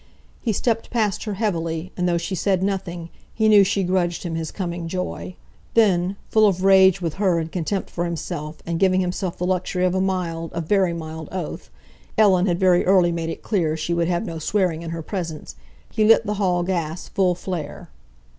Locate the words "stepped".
0.51-0.89